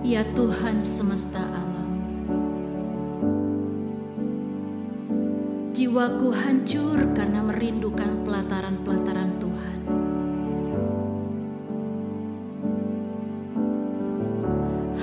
ya 0.00 0.24
Tuhan 0.32 0.80
semesta 0.80 1.44
alam. 1.44 1.92
Jiwaku 5.76 6.32
hancur 6.32 7.04
karena 7.12 7.44
merindukan 7.44 8.24
pelataran-pelataran 8.24 9.30
Tuhan. 9.44 9.78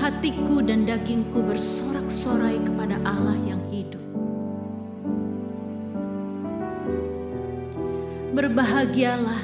Hatiku 0.02 0.66
dan 0.66 0.90
dagingku 0.90 1.46
bersorak-sorai 1.46 2.58
kepada 2.66 2.98
Allah 3.06 3.38
yang 3.46 3.62
hidup. 3.70 4.09
Berbahagialah 8.40 9.44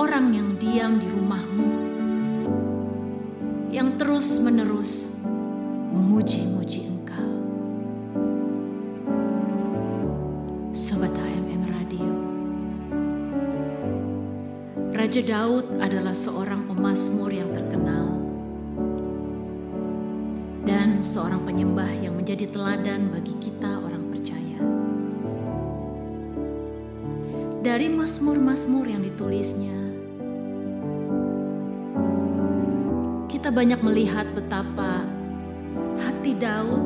orang 0.00 0.32
yang 0.32 0.56
diam 0.56 0.96
di 0.96 1.12
rumahmu, 1.12 1.68
yang 3.68 4.00
terus-menerus 4.00 5.04
memuji-muji 5.92 6.88
Engkau. 6.88 7.32
Sobat 10.72 11.12
HMM 11.12 11.68
Radio, 11.68 12.12
Raja 14.96 15.20
Daud 15.20 15.84
adalah 15.84 16.16
seorang 16.16 16.64
pemazmur 16.64 17.28
yang 17.28 17.52
terkenal 17.52 18.08
dan 20.64 21.04
seorang 21.04 21.44
penyembah 21.44 21.92
yang 22.00 22.16
menjadi 22.16 22.48
teladan 22.48 23.12
bagi 23.12 23.36
kita 23.36 23.79
Dari 27.60 27.92
mazmur-mazmur 27.92 28.88
yang 28.88 29.04
ditulisnya, 29.04 29.76
kita 33.28 33.52
banyak 33.52 33.84
melihat 33.84 34.24
betapa 34.32 35.04
hati 36.00 36.32
Daud 36.40 36.80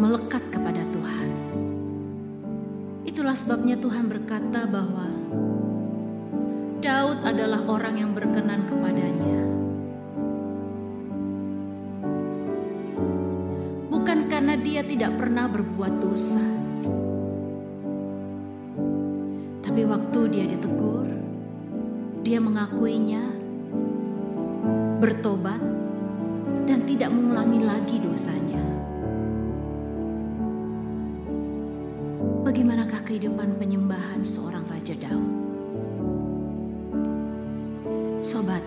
melekat 0.00 0.40
kepada 0.48 0.80
Tuhan. 0.96 1.28
Itulah 3.04 3.36
sebabnya 3.36 3.76
Tuhan 3.76 4.08
berkata 4.08 4.64
bahwa 4.64 5.12
Daud 6.80 7.20
adalah 7.20 7.68
orang 7.68 8.00
yang 8.00 8.16
berkenan 8.16 8.64
kepadanya. 8.64 9.40
Bukan 13.92 14.32
karena 14.32 14.56
dia 14.56 14.80
tidak 14.80 15.20
pernah 15.20 15.52
berbuat 15.52 16.00
dosa, 16.00 16.63
dia 20.34 20.50
ditegur, 20.50 21.06
dia 22.26 22.42
mengakuinya, 22.42 23.22
bertobat, 24.98 25.62
dan 26.66 26.82
tidak 26.82 27.14
mengulangi 27.14 27.62
lagi 27.62 28.02
dosanya. 28.02 28.58
Bagaimanakah 32.42 33.06
kehidupan 33.06 33.54
penyembahan 33.62 34.26
seorang 34.26 34.66
Raja 34.66 34.98
Daud? 34.98 35.30
Sobat, 38.18 38.66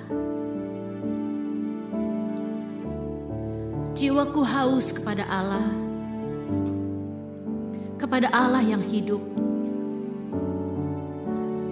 Jiwaku 3.96 4.44
haus 4.44 4.92
kepada 4.92 5.24
Allah. 5.24 5.72
Kepada 7.96 8.28
Allah 8.28 8.60
yang 8.60 8.84
hidup. 8.84 9.24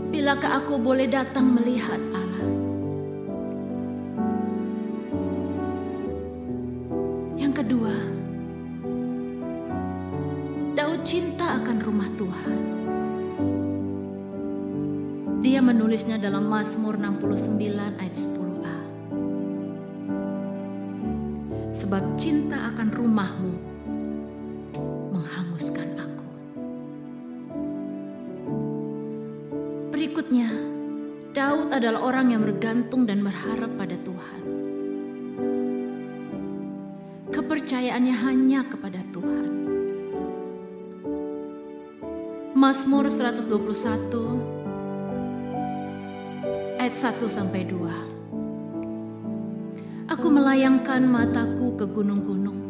Bilakah 0.08 0.64
aku 0.64 0.80
boleh 0.80 1.04
datang 1.04 1.52
melihat 1.52 2.00
Allah? 2.16 2.29
Cinta 11.10 11.58
akan 11.58 11.82
rumah 11.82 12.06
Tuhan. 12.14 12.60
Dia 15.42 15.58
menulisnya 15.58 16.22
dalam 16.22 16.46
Mazmur 16.46 16.94
69 17.02 17.98
ayat 17.98 18.14
10a. 18.14 18.76
Sebab 21.74 22.14
cinta 22.14 22.70
akan 22.70 22.94
rumahmu 22.94 23.54
menghanguskan 25.10 25.98
aku. 25.98 26.26
Berikutnya, 29.90 30.46
Daud 31.34 31.74
adalah 31.74 32.06
orang 32.06 32.38
yang 32.38 32.46
bergantung 32.46 33.10
dan 33.10 33.26
berharap 33.26 33.74
pada 33.74 33.98
Tuhan. 33.98 34.42
Kepercayaannya 37.34 38.14
hanya 38.14 38.62
kepada 38.70 39.02
Tuhan. 39.10 39.59
Mazmur 42.60 43.08
121 43.08 43.48
ayat 46.76 46.92
1 46.92 47.24
sampai 47.24 47.64
2. 47.64 50.12
Aku 50.12 50.28
melayangkan 50.28 51.00
mataku 51.08 51.72
ke 51.80 51.88
gunung-gunung. 51.88 52.60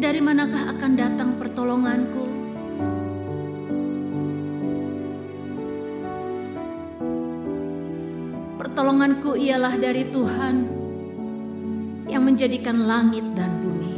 Dari 0.00 0.24
manakah 0.24 0.72
akan 0.72 0.92
datang 0.96 1.36
pertolonganku? 1.36 2.24
Pertolonganku 8.56 9.36
ialah 9.36 9.76
dari 9.76 10.08
Tuhan 10.08 10.56
yang 12.08 12.24
menjadikan 12.24 12.88
langit 12.88 13.28
dan 13.36 13.60
bumi. 13.60 13.89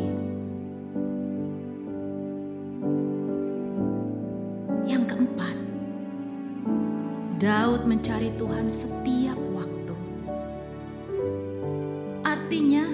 Daud 7.42 7.90
mencari 7.90 8.30
Tuhan 8.38 8.70
setiap 8.70 9.34
waktu. 9.50 9.96
Artinya, 12.22 12.86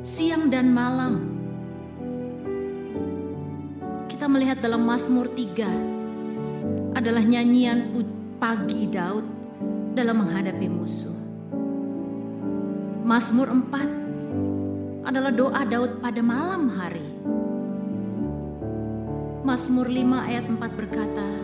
siang 0.00 0.48
dan 0.48 0.72
malam. 0.72 1.36
Kita 4.08 4.24
melihat 4.32 4.64
dalam 4.64 4.80
Mazmur 4.88 5.28
3 5.28 6.96
adalah 6.96 7.20
nyanyian 7.20 7.92
pagi 8.40 8.88
Daud 8.88 9.28
dalam 9.92 10.24
menghadapi 10.24 10.64
musuh. 10.72 11.20
Mazmur 13.04 13.52
4 13.52 15.04
adalah 15.04 15.36
doa 15.36 15.60
Daud 15.68 16.00
pada 16.00 16.24
malam 16.24 16.72
hari. 16.72 17.04
Mazmur 19.44 19.92
5 19.92 20.32
ayat 20.32 20.48
4 20.48 20.80
berkata, 20.80 21.43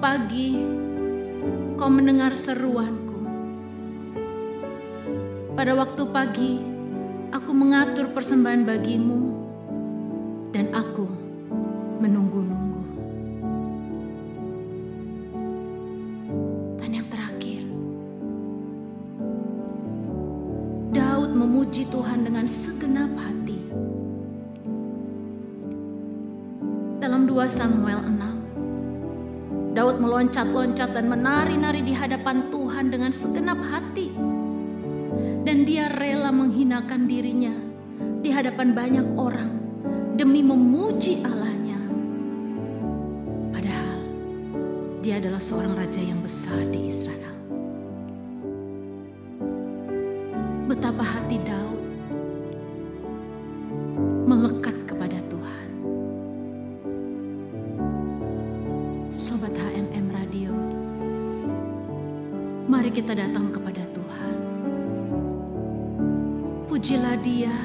pagi 0.00 0.56
kau 1.76 1.92
mendengar 1.92 2.32
seruanku. 2.32 3.20
Pada 5.52 5.76
waktu 5.76 6.02
pagi 6.08 6.56
aku 7.28 7.52
mengatur 7.52 8.08
persembahan 8.08 8.64
bagimu 8.64 9.20
dan 10.56 10.72
aku 10.72 11.04
menunggu-nunggu. 12.00 12.84
Dan 16.80 16.90
yang 16.96 17.08
terakhir, 17.12 17.68
Daud 20.96 21.36
memuji 21.36 21.84
Tuhan 21.92 22.24
dengan 22.24 22.48
segenap 22.48 23.12
hati. 23.20 23.60
Dalam 27.04 27.28
2 27.28 27.52
Samuel 27.52 28.00
6, 28.08 28.19
Daud 29.90 30.06
meloncat-loncat 30.06 30.94
dan 30.94 31.10
menari-nari 31.10 31.82
di 31.82 31.90
hadapan 31.90 32.46
Tuhan 32.54 32.94
dengan 32.94 33.10
segenap 33.10 33.58
hati. 33.58 34.14
Dan 35.42 35.66
dia 35.66 35.90
rela 35.90 36.30
menghinakan 36.30 37.10
dirinya 37.10 37.50
di 38.22 38.30
hadapan 38.30 38.70
banyak 38.70 39.18
orang 39.18 39.58
demi 40.14 40.46
memuji 40.46 41.26
Allahnya. 41.26 41.82
Padahal 43.50 43.98
dia 45.02 45.18
adalah 45.18 45.42
seorang 45.42 45.74
raja 45.74 45.98
yang 45.98 46.22
besar 46.22 46.62
di 46.70 46.86
Israel. 46.86 47.34
Betapa 50.70 51.02
hati 51.02 51.42
Daud 51.42 51.82
melekat 54.22 54.59
kita 63.00 63.16
datang 63.16 63.48
kepada 63.48 63.80
Tuhan. 63.96 64.36
Pujilah 66.68 67.16
Dia 67.24 67.56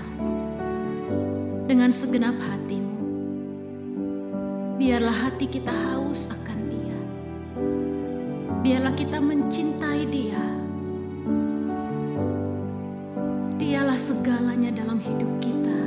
dengan 1.67 1.91
segenap 1.91 2.39
hatimu. 2.39 3.03
Biarlah 4.79 5.11
hati 5.11 5.51
kita 5.51 5.75
haus 5.75 6.31
akan 6.31 6.59
Dia. 6.71 6.99
Biarlah 8.63 8.95
kita 8.95 9.19
mencintai 9.19 10.07
Dia. 10.07 10.43
Dialah 13.59 13.99
segalanya 13.99 14.71
dalam 14.71 15.03
hidup 15.03 15.31
kita. 15.43 15.84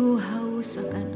Hatiku 0.00 0.16
haus 0.16 0.80
akan 0.80 1.12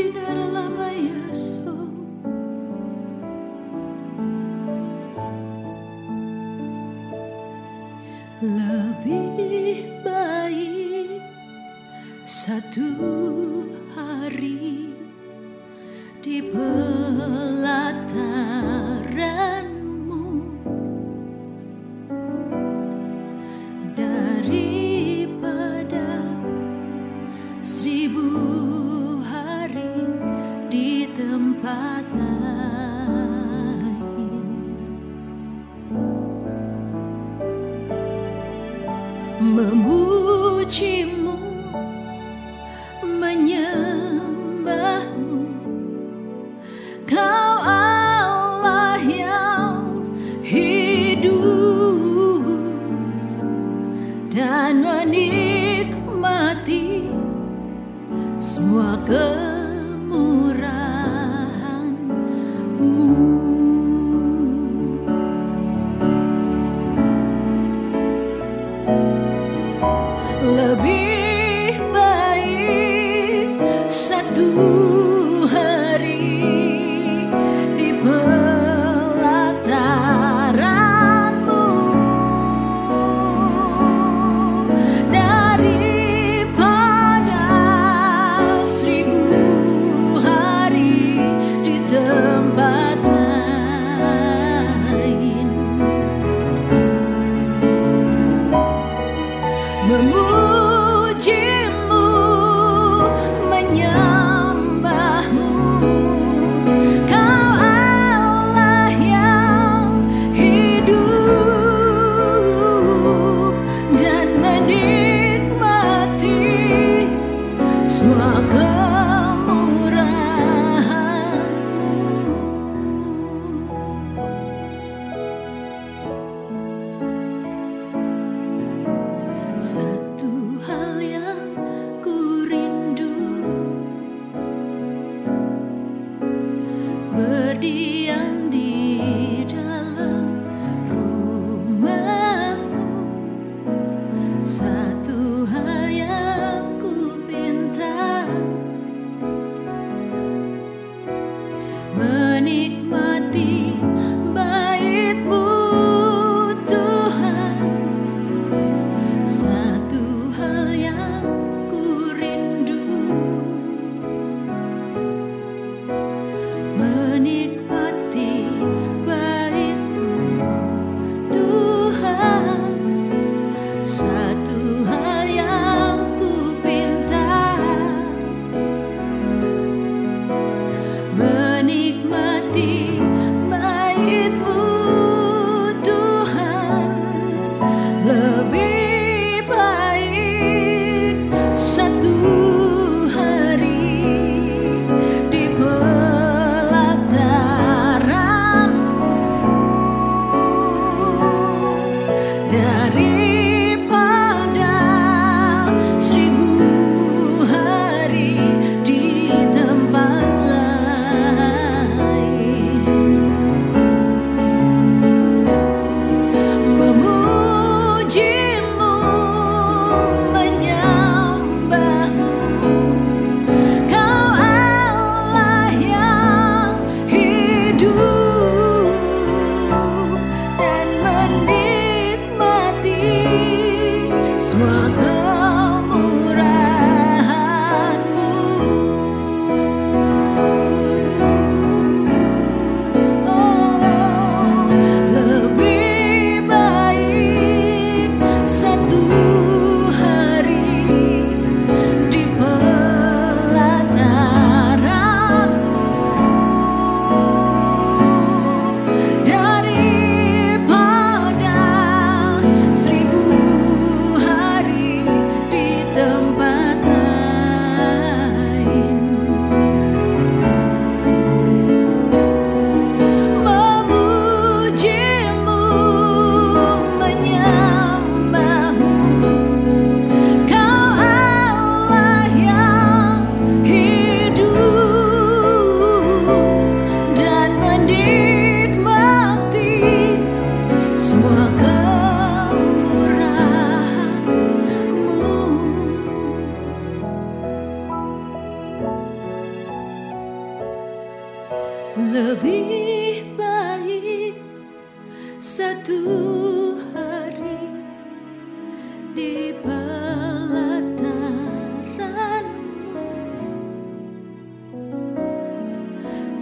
Inaralamaya 0.00 1.16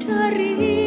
carrinho. 0.08 0.77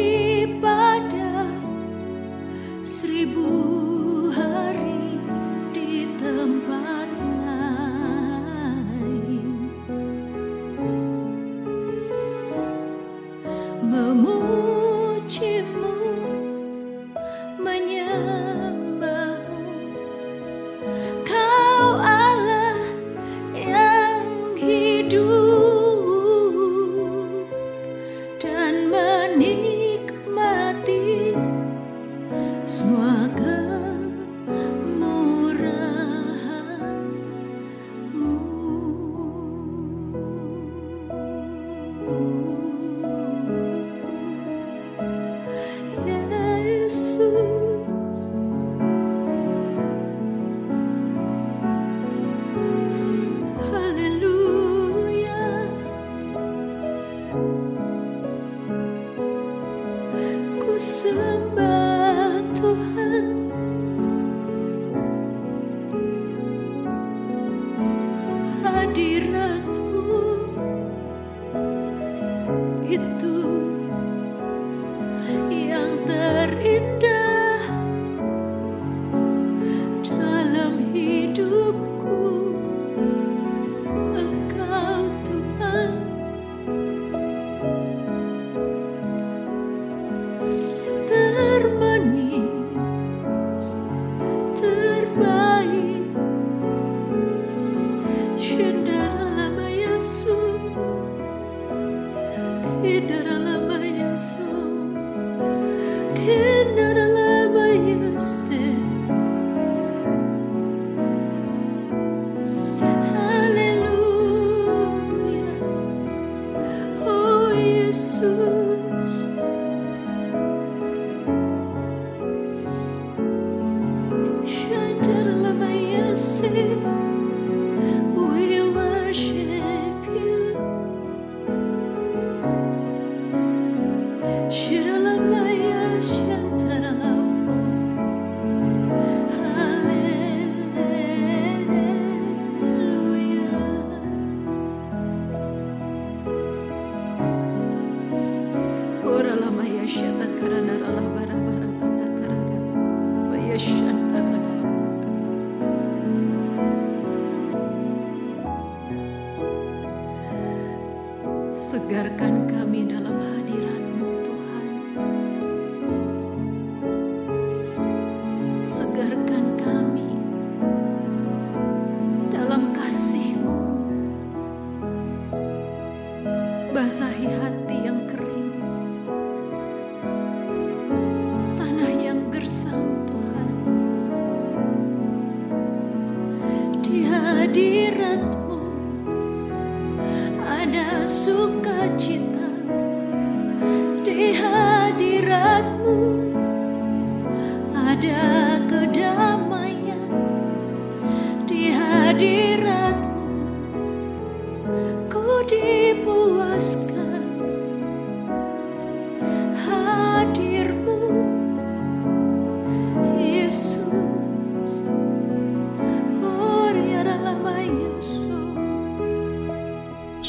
segarkan 161.72 162.52
kami 162.52 162.84
dalam 162.84 163.16
hadirat 163.16 163.91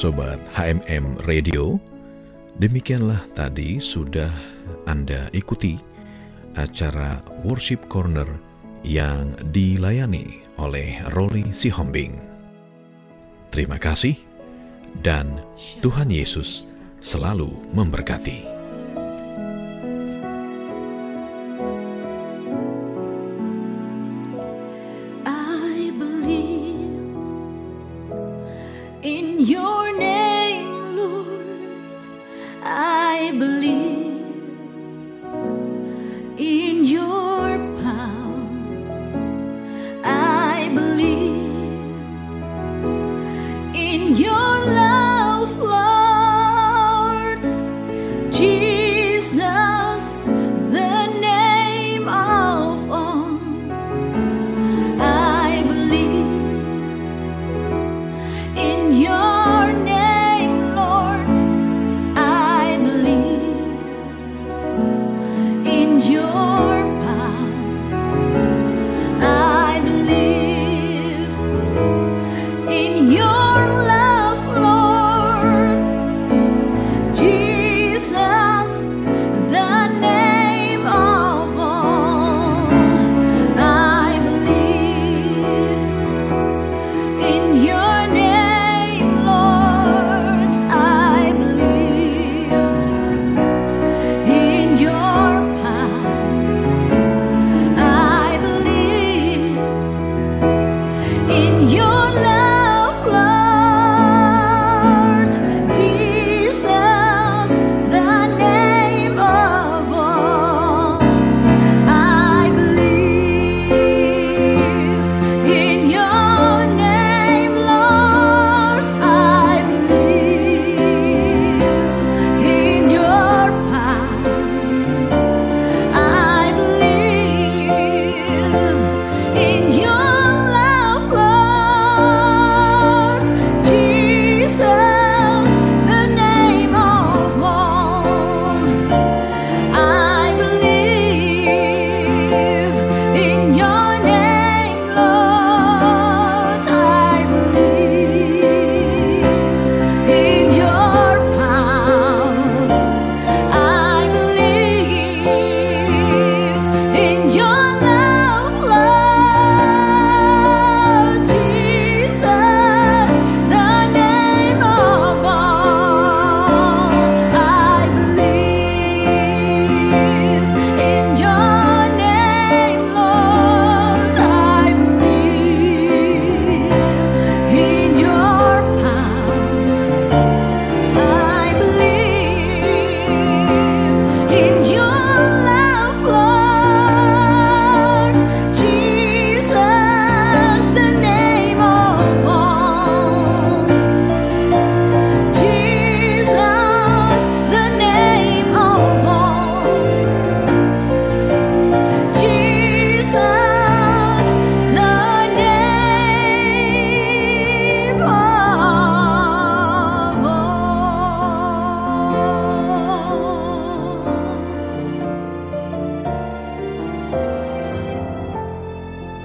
Sobat 0.04 0.44
HMM 0.52 1.16
Radio, 1.32 1.80
demikianlah 2.60 3.24
tadi 3.40 3.80
sudah 3.80 4.36
Anda 4.84 5.32
ikuti 5.32 5.80
acara 6.60 7.24
Worship 7.48 7.88
Corner 7.88 8.28
yang 8.84 9.32
dilayani 9.56 10.44
oleh 10.60 11.00
Rolly 11.16 11.56
Sihombing. 11.56 12.20
Terima 13.48 13.80
kasih 13.80 14.20
dan 15.08 15.40
Tuhan 15.80 16.12
Yesus 16.12 16.68
selalu 17.00 17.56
memberkati. 17.72 18.53
your 44.20 44.66
love. 44.66 44.83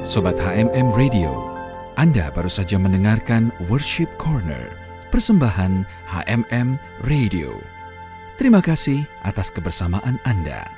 Sobat 0.09 0.40
HMM 0.40 0.97
Radio, 0.97 1.37
Anda 2.01 2.33
baru 2.33 2.49
saja 2.49 2.81
mendengarkan 2.81 3.53
Worship 3.68 4.09
Corner, 4.16 4.73
persembahan 5.12 5.85
HMM 6.09 6.81
Radio. 7.05 7.53
Terima 8.40 8.64
kasih 8.64 9.05
atas 9.21 9.53
kebersamaan 9.53 10.16
Anda. 10.25 10.78